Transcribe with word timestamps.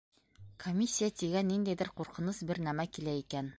Комиссия 0.63 1.09
тигән 1.21 1.49
ниндәйҙер 1.51 1.93
ҡурҡыныс 2.01 2.43
бер 2.51 2.65
нәмә 2.69 2.91
килә 2.99 3.19
икән. 3.23 3.49